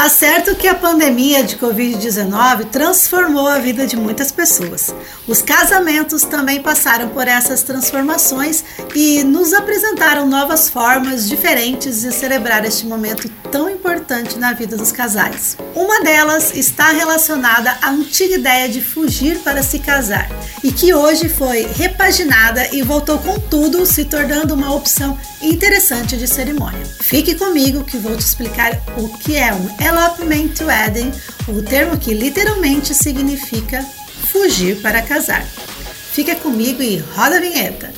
[0.00, 4.94] Tá certo que a pandemia de Covid-19 transformou a vida de muitas pessoas.
[5.28, 12.64] Os casamentos também passaram por essas transformações e nos apresentaram novas formas diferentes de celebrar
[12.64, 15.58] este momento tão importante na vida dos casais.
[15.74, 20.30] Uma delas está relacionada à antiga ideia de fugir para se casar
[20.64, 26.26] e que hoje foi repaginada e voltou com tudo, se tornando uma opção interessante de
[26.26, 26.86] cerimônia.
[27.00, 31.12] Fique comigo que vou te explicar o que é um elopement wedding,
[31.48, 33.82] o termo que literalmente significa
[34.30, 35.44] fugir para casar.
[35.44, 37.92] Fica comigo e roda a vinheta.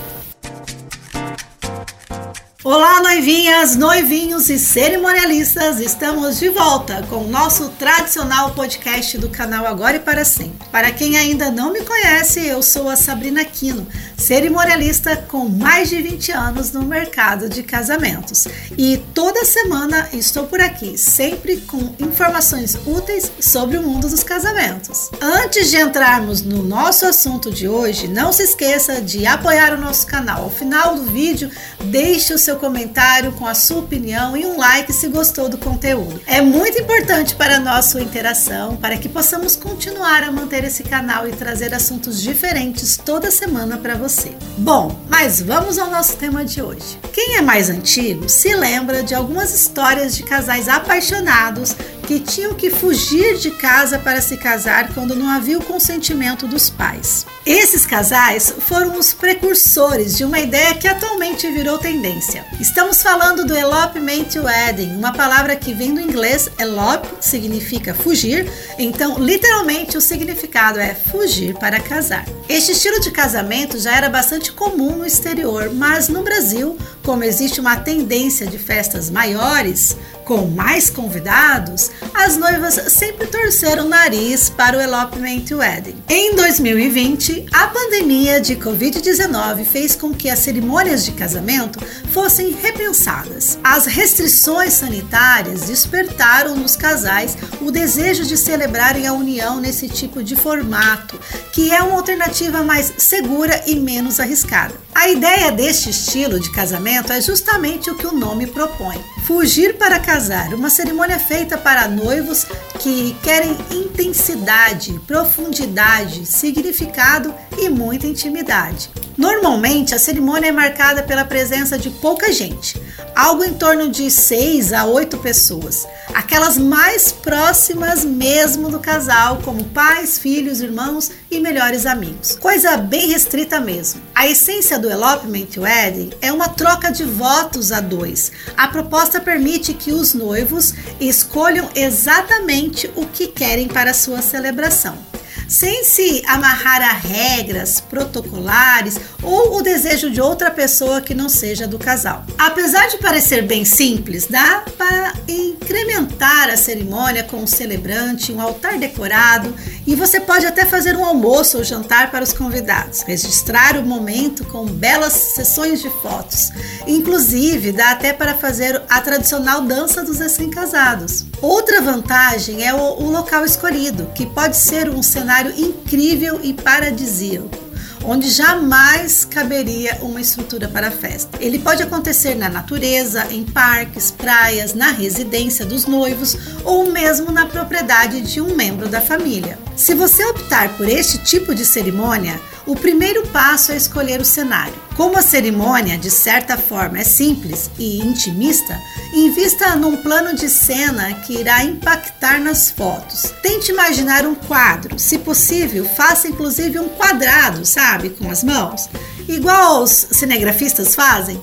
[2.64, 5.80] Olá, noivinhas, noivinhos e cerimonialistas!
[5.80, 10.68] Estamos de volta com o nosso tradicional podcast do canal Agora e para Sempre.
[10.70, 13.86] Para quem ainda não me conhece, eu sou a Sabrina Quino,
[14.22, 18.46] cerimonialista com mais de 20 anos no mercado de casamentos.
[18.78, 25.10] E toda semana estou por aqui, sempre com informações úteis sobre o mundo dos casamentos.
[25.20, 30.06] Antes de entrarmos no nosso assunto de hoje, não se esqueça de apoiar o nosso
[30.06, 30.44] canal.
[30.44, 31.50] Ao final do vídeo,
[31.84, 36.20] deixe o seu comentário com a sua opinião e um like se gostou do conteúdo.
[36.26, 41.26] É muito importante para a nossa interação, para que possamos continuar a manter esse canal
[41.26, 44.32] e trazer assuntos diferentes toda semana para você você.
[44.58, 46.98] Bom, mas vamos ao nosso tema de hoje.
[47.12, 52.70] Quem é mais antigo se lembra de algumas histórias de casais apaixonados que tinham que
[52.70, 57.26] fugir de casa para se casar quando não havia o consentimento dos pais.
[57.46, 62.44] Esses casais foram os precursores de uma ideia que atualmente virou tendência.
[62.60, 69.18] Estamos falando do elopement wedding, uma palavra que vem do inglês elope, significa fugir, então
[69.18, 72.24] literalmente o significado é fugir para casar.
[72.48, 77.60] Este estilo de casamento já era bastante comum no exterior, mas no Brasil, como existe
[77.60, 84.78] uma tendência de festas maiores, com mais convidados, as noivas sempre torceram o nariz para
[84.78, 85.96] o elopement wedding.
[86.08, 91.80] Em 2020, a pandemia de Covid-19 fez com que as cerimônias de casamento
[92.12, 93.58] fossem repensadas.
[93.64, 100.36] As restrições sanitárias despertaram nos casais o desejo de celebrarem a união nesse tipo de
[100.36, 101.18] formato,
[101.52, 104.74] que é uma alternativa mais segura e menos arriscada.
[104.94, 109.98] A ideia deste estilo de casamento é justamente o que o nome propõe: fugir para
[109.98, 112.46] casar, uma cerimônia feita para noivos
[112.78, 118.90] que querem intensidade, profundidade, significado e muita intimidade.
[119.16, 122.80] Normalmente, a cerimônia é marcada pela presença de pouca gente,
[123.14, 129.64] algo em torno de 6 a 8 pessoas, aquelas mais próximas mesmo do casal, como
[129.64, 132.36] pais, filhos, irmãos e melhores amigos.
[132.36, 134.02] Coisa bem restrita mesmo.
[134.14, 138.32] A essência do elopement wedding é uma troca de votos a dois.
[138.56, 145.11] A proposta permite que os noivos escolham exatamente o que querem para sua celebração
[145.48, 151.66] sem se amarrar a regras protocolares ou o desejo de outra pessoa que não seja
[151.66, 152.24] do casal.
[152.38, 158.78] Apesar de parecer bem simples, dá para incrementar a cerimônia com um celebrante, um altar
[158.78, 159.54] decorado
[159.86, 164.44] e você pode até fazer um almoço ou jantar para os convidados, registrar o momento
[164.46, 166.50] com belas sessões de fotos.
[166.86, 171.24] Inclusive, dá até para fazer a tradicional dança dos recém-casados.
[171.40, 177.62] Outra vantagem é o, o local escolhido, que pode ser um cenário incrível e paradisíaco
[178.04, 181.38] onde jamais caberia uma estrutura para festa.
[181.40, 187.46] Ele pode acontecer na natureza, em parques, praias, na residência dos noivos ou mesmo na
[187.46, 189.58] propriedade de um membro da família.
[189.76, 194.74] Se você optar por este tipo de cerimônia, o primeiro passo é escolher o cenário.
[194.96, 198.78] Como a cerimônia, de certa forma, é simples e intimista,
[199.14, 203.32] invista num plano de cena que irá impactar nas fotos.
[203.42, 208.88] Tente imaginar um quadro, se possível, faça inclusive um quadrado, sabe, com as mãos,
[209.26, 211.40] igual os cinegrafistas fazem.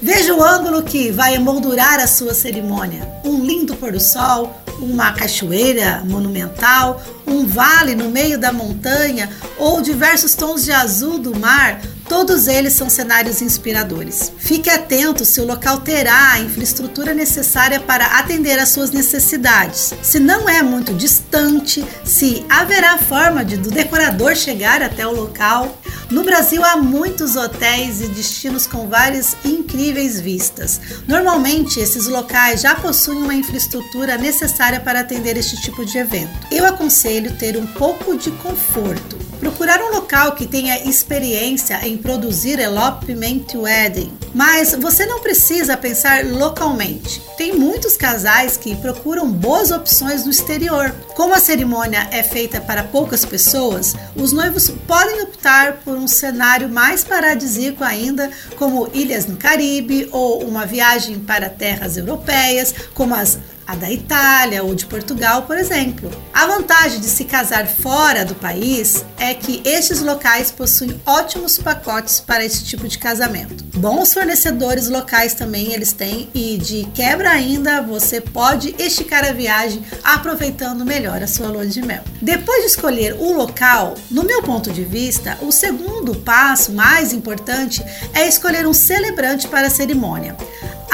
[0.00, 3.08] Veja o ângulo que vai emoldurar a sua cerimônia.
[3.24, 9.80] Um lindo pôr do sol, uma cachoeira monumental, um vale no meio da montanha ou
[9.80, 14.32] diversos tons de azul do mar, todos eles são cenários inspiradores.
[14.38, 19.94] Fique atento se o local terá a infraestrutura necessária para atender às suas necessidades.
[20.02, 25.78] Se não é muito distante, se haverá forma de do decorador chegar até o local.
[26.10, 30.80] No Brasil há muitos hotéis e destinos com várias incríveis vistas.
[31.08, 36.46] Normalmente esses locais já possuem uma infraestrutura necessária para atender este tipo de evento.
[36.50, 42.60] Eu aconselho ter um pouco de conforto procurar um local que tenha experiência em produzir
[42.60, 44.12] elopement wedding.
[44.32, 47.20] Mas você não precisa pensar localmente.
[47.36, 50.94] Tem muitos casais que procuram boas opções no exterior.
[51.16, 56.68] Como a cerimônia é feita para poucas pessoas, os noivos podem optar por um cenário
[56.68, 63.38] mais paradisíaco ainda, como ilhas no Caribe ou uma viagem para terras europeias, como as
[63.72, 66.10] a da Itália ou de Portugal, por exemplo.
[66.32, 72.20] A vantagem de se casar fora do país é que estes locais possuem ótimos pacotes
[72.20, 73.64] para esse tipo de casamento.
[73.78, 79.82] Bons fornecedores locais também eles têm e de quebra ainda você pode esticar a viagem
[80.04, 82.02] aproveitando melhor a sua lua de mel.
[82.20, 87.82] Depois de escolher o local, no meu ponto de vista, o segundo passo mais importante
[88.12, 90.36] é escolher um celebrante para a cerimônia.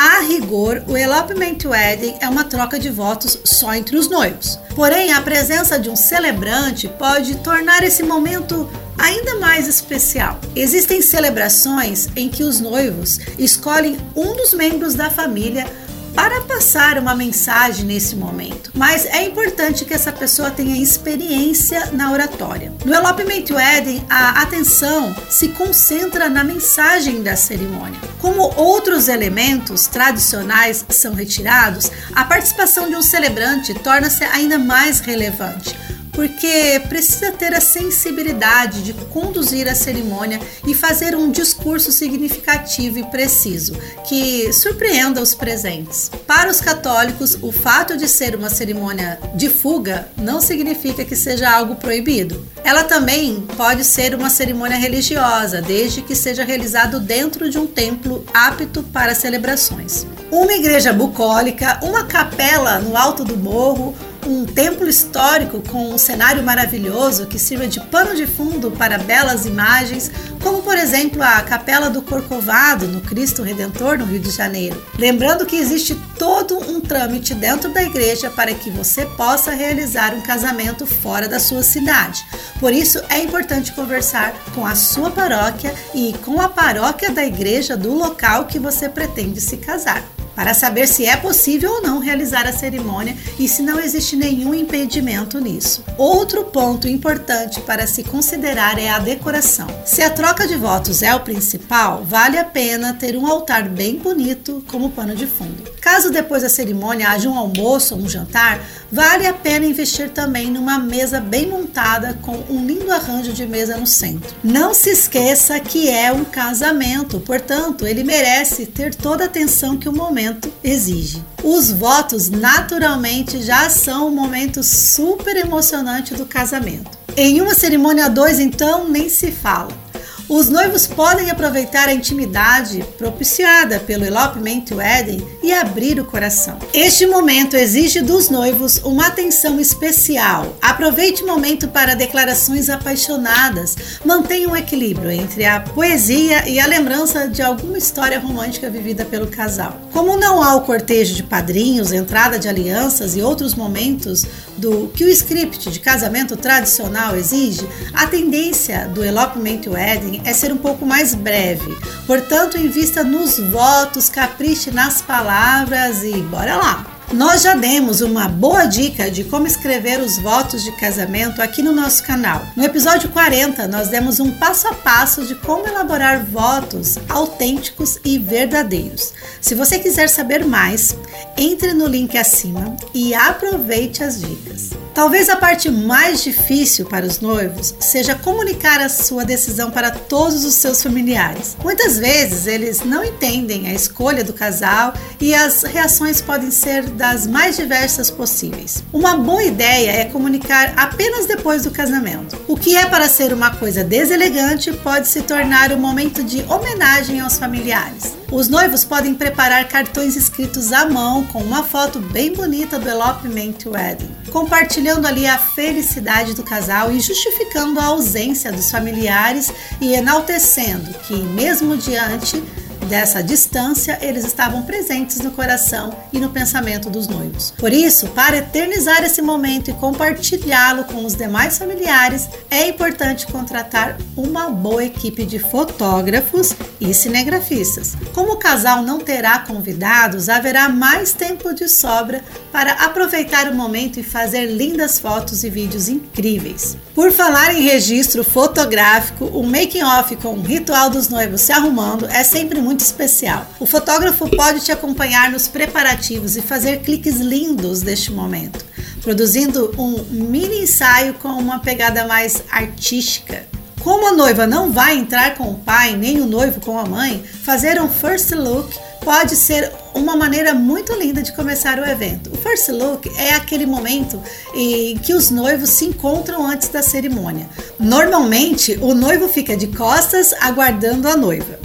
[0.00, 4.56] A rigor, o elopement wedding é uma troca de votos só entre os noivos.
[4.76, 10.38] Porém, a presença de um celebrante pode tornar esse momento ainda mais especial.
[10.54, 15.66] Existem celebrações em que os noivos escolhem um dos membros da família
[16.14, 18.70] para passar uma mensagem nesse momento.
[18.74, 22.72] Mas é importante que essa pessoa tenha experiência na oratória.
[22.84, 28.00] No Elopement Wedding, a atenção se concentra na mensagem da cerimônia.
[28.20, 35.76] Como outros elementos tradicionais são retirados, a participação de um celebrante torna-se ainda mais relevante
[36.12, 43.04] porque precisa ter a sensibilidade de conduzir a cerimônia e fazer um discurso significativo e
[43.04, 43.74] preciso
[44.06, 46.10] que surpreenda os presentes.
[46.26, 51.50] Para os católicos, o fato de ser uma cerimônia de fuga não significa que seja
[51.50, 52.46] algo proibido.
[52.64, 58.24] Ela também pode ser uma cerimônia religiosa, desde que seja realizado dentro de um templo
[58.32, 60.06] apto para celebrações.
[60.30, 63.94] Uma igreja bucólica, uma capela no alto do morro
[64.28, 69.46] um templo histórico com um cenário maravilhoso que sirva de pano de fundo para belas
[69.46, 70.10] imagens,
[70.42, 74.84] como por exemplo a Capela do Corcovado no Cristo Redentor no Rio de Janeiro.
[74.98, 80.20] Lembrando que existe todo um trâmite dentro da igreja para que você possa realizar um
[80.20, 82.22] casamento fora da sua cidade.
[82.60, 87.76] Por isso é importante conversar com a sua paróquia e com a paróquia da igreja
[87.78, 92.46] do local que você pretende se casar para saber se é possível ou não realizar
[92.46, 95.82] a cerimônia e se não existe nenhum impedimento nisso.
[95.96, 99.66] Outro ponto importante para se considerar é a decoração.
[99.84, 103.98] Se a troca de votos é o principal, vale a pena ter um altar bem
[103.98, 105.64] bonito como pano de fundo.
[105.80, 108.60] Caso depois da cerimônia haja um almoço ou um jantar,
[108.90, 113.76] vale a pena investir também numa mesa bem montada com um lindo arranjo de mesa
[113.76, 114.34] no centro.
[114.42, 119.88] Não se esqueça que é um casamento, portanto, ele merece ter toda a atenção que
[119.88, 121.22] o momento exige.
[121.42, 126.98] Os votos, naturalmente, já são um momento super emocionante do casamento.
[127.16, 129.87] Em uma cerimônia a dois, então, nem se fala.
[130.28, 136.58] Os noivos podem aproveitar a intimidade propiciada pelo elopement wedding e abrir o coração.
[136.74, 140.54] Este momento exige dos noivos uma atenção especial.
[140.60, 143.74] Aproveite o momento para declarações apaixonadas.
[144.04, 149.28] Mantenha um equilíbrio entre a poesia e a lembrança de alguma história romântica vivida pelo
[149.28, 149.80] casal.
[149.94, 154.26] Como não há o cortejo de padrinhos, entrada de alianças e outros momentos
[154.58, 160.52] do que o script de casamento tradicional exige, a tendência do elopement wedding é ser
[160.52, 161.76] um pouco mais breve.
[162.06, 166.98] Portanto, invista nos votos, capriche nas palavras e bora lá!
[167.12, 171.72] Nós já demos uma boa dica de como escrever os votos de casamento aqui no
[171.72, 172.42] nosso canal.
[172.54, 178.18] No episódio 40, nós demos um passo a passo de como elaborar votos autênticos e
[178.18, 179.14] verdadeiros.
[179.40, 180.94] Se você quiser saber mais,
[181.34, 184.70] entre no link acima e aproveite as dicas.
[184.94, 190.44] Talvez a parte mais difícil para os noivos seja comunicar a sua decisão para todos
[190.44, 191.56] os seus familiares.
[191.62, 197.26] Muitas vezes eles não entendem a escolha do casal e as reações podem ser das
[197.26, 198.82] mais diversas possíveis.
[198.92, 202.36] Uma boa ideia é comunicar apenas depois do casamento.
[202.48, 207.20] O que é para ser uma coisa deselegante pode se tornar um momento de homenagem
[207.20, 208.17] aos familiares.
[208.30, 213.54] Os noivos podem preparar cartões escritos à mão com uma foto bem bonita do elopement
[213.64, 220.92] wedding, compartilhando ali a felicidade do casal e justificando a ausência dos familiares e enaltecendo
[221.06, 222.42] que, mesmo diante
[222.88, 227.52] dessa distância, eles estavam presentes no coração e no pensamento dos noivos.
[227.58, 233.98] Por isso, para eternizar esse momento e compartilhá-lo com os demais familiares, é importante contratar
[234.16, 237.94] uma boa equipe de fotógrafos e cinegrafistas.
[238.14, 244.00] Como o casal não terá convidados, haverá mais tempo de sobra para aproveitar o momento
[244.00, 246.76] e fazer lindas fotos e vídeos incríveis.
[246.94, 252.06] Por falar em registro fotográfico, o making off com o ritual dos noivos se arrumando
[252.06, 253.46] é sempre muito especial.
[253.60, 258.64] O fotógrafo pode te acompanhar nos preparativos e fazer cliques lindos deste momento,
[259.02, 263.46] produzindo um mini ensaio com uma pegada mais artística.
[263.80, 267.22] Como a noiva não vai entrar com o pai, nem o noivo com a mãe,
[267.44, 272.30] fazer um first look pode ser uma maneira muito linda de começar o evento.
[272.32, 274.20] O first look é aquele momento
[274.54, 277.48] em que os noivos se encontram antes da cerimônia.
[277.78, 281.58] Normalmente, o noivo fica de costas aguardando a noiva.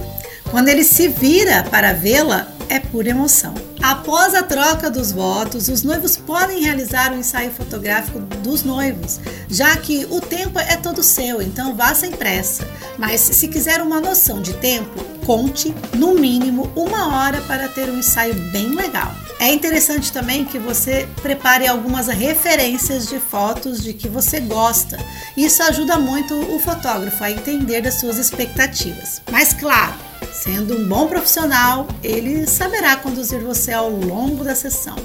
[0.51, 3.53] Quando ele se vira para vê-la, é pura emoção.
[3.81, 9.19] Após a troca dos votos, os noivos podem realizar o um ensaio fotográfico dos noivos,
[9.49, 12.67] já que o tempo é todo seu, então vá sem pressa.
[12.97, 17.99] Mas se quiser uma noção de tempo, conte no mínimo uma hora para ter um
[17.99, 19.13] ensaio bem legal.
[19.39, 24.97] É interessante também que você prepare algumas referências de fotos de que você gosta.
[25.35, 29.21] Isso ajuda muito o fotógrafo a entender das suas expectativas.
[29.29, 29.93] Mas claro,
[30.33, 34.95] Sendo um bom profissional, ele saberá conduzir você ao longo da sessão.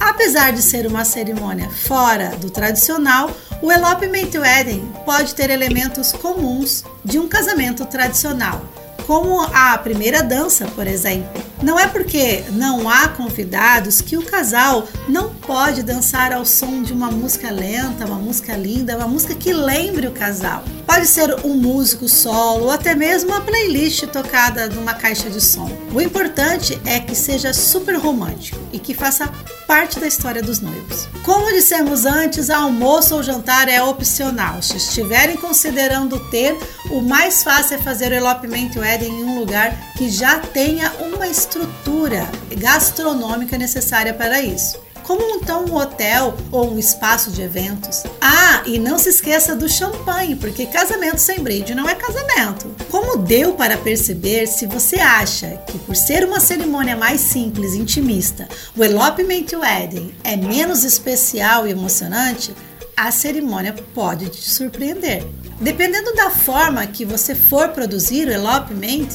[0.00, 3.30] Apesar de ser uma cerimônia fora do tradicional,
[3.62, 8.60] o Elopement Wedding pode ter elementos comuns de um casamento tradicional,
[9.06, 11.51] como a primeira dança, por exemplo.
[11.62, 16.92] Não é porque não há convidados que o casal não pode dançar ao som de
[16.92, 20.64] uma música lenta, uma música linda, uma música que lembre o casal.
[20.84, 25.70] Pode ser um músico solo ou até mesmo uma playlist tocada numa caixa de som.
[25.94, 29.30] O importante é que seja super romântico e que faça
[29.66, 31.08] parte da história dos noivos.
[31.24, 34.60] Como dissemos antes, almoço ou jantar é opcional.
[34.60, 36.56] Se estiverem considerando ter,
[36.90, 41.26] o mais fácil é fazer o elopement wedding em um lugar que já tenha uma
[41.52, 48.04] estrutura gastronômica necessária para isso como então um hotel ou um espaço de eventos.
[48.20, 52.72] Ah, e não se esqueça do champanhe, porque casamento sem brinde não é casamento.
[52.88, 57.80] Como deu para perceber, se você acha que por ser uma cerimônia mais simples e
[57.80, 62.54] intimista, o elopement wedding é menos especial e emocionante,
[62.96, 65.26] a cerimônia pode te surpreender.
[65.60, 69.08] Dependendo da forma que você for produzir o elopement,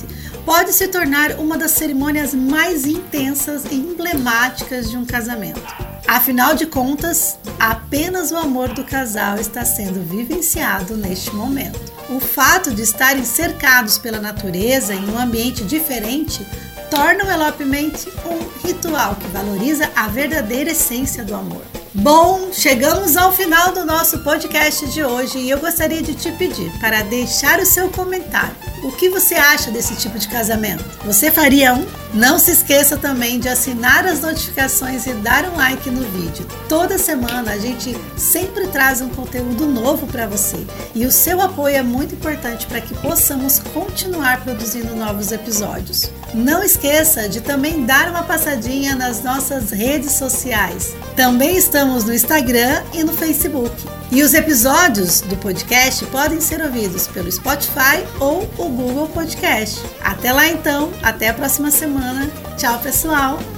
[0.47, 5.61] pode se tornar uma das cerimônias mais intensas e emblemáticas de um casamento.
[6.07, 11.77] Afinal de contas, apenas o amor do casal está sendo vivenciado neste momento.
[12.09, 16.47] O fato de estarem cercados pela natureza em um ambiente diferente
[16.89, 17.91] torna o elopement
[18.25, 21.63] um ritual que valoriza a verdadeira essência do amor.
[21.93, 26.71] Bom, chegamos ao final do nosso podcast de hoje e eu gostaria de te pedir
[26.79, 28.55] para deixar o seu comentário.
[28.83, 30.83] O que você acha desse tipo de casamento?
[31.03, 31.85] Você faria um?
[32.13, 36.47] Não se esqueça também de assinar as notificações e dar um like no vídeo.
[36.69, 40.65] Toda semana a gente sempre traz um conteúdo novo para você
[40.95, 46.09] e o seu apoio é muito importante para que possamos continuar produzindo novos episódios.
[46.33, 50.95] Não esqueça de também dar uma passadinha nas nossas redes sociais.
[51.15, 53.71] Também estamos no Instagram e no Facebook.
[54.11, 59.85] E os episódios do podcast podem ser ouvidos pelo Spotify ou o Google Podcast.
[60.01, 62.31] Até lá então, até a próxima semana.
[62.57, 63.56] Tchau, pessoal!